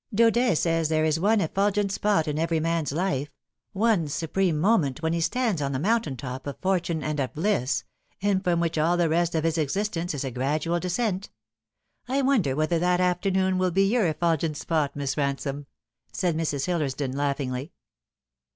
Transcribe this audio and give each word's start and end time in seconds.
"Daudet 0.15 0.57
says 0.57 0.89
there 0.89 1.05
is 1.05 1.19
one 1.19 1.41
effulgent 1.41 1.91
spot 1.91 2.27
in 2.27 2.39
every 2.39 2.59
man's 2.59 2.91
life 2.91 3.29
one 3.71 4.07
supreme 4.07 4.57
moment 4.57 5.03
when 5.03 5.13
he 5.13 5.21
stands 5.21 5.61
on 5.61 5.73
the 5.73 5.77
mountain 5.79 6.17
top 6.17 6.47
of 6.47 6.57
fortune 6.59 7.03
and 7.03 7.19
of 7.19 7.31
bliss, 7.35 7.83
and 8.19 8.43
from 8.43 8.59
which 8.59 8.79
all 8.79 8.97
the 8.97 9.09
rest 9.09 9.35
of 9.35 9.43
his 9.43 9.59
exist 9.59 9.95
ence 9.95 10.15
is 10.15 10.23
a 10.23 10.31
gradual 10.31 10.79
descent. 10.79 11.29
I 12.07 12.23
wonder 12.23 12.55
whether 12.55 12.79
that 12.79 12.99
afternoon 12.99 13.59
will 13.59 13.69
be 13.69 13.83
your 13.85 14.07
effulgent 14.07 14.57
spot, 14.57 14.95
Miss 14.95 15.13
Eansome?" 15.13 15.67
said 16.11 16.35
Mrs. 16.35 16.65
Hilleradon 16.65 17.13
laughingly. 17.15 17.71